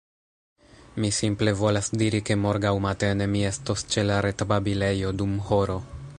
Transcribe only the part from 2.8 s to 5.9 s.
matene mi estos ĉe la retbabilejo dum horo